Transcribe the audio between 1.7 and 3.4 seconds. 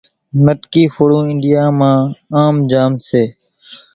مان آم جام سي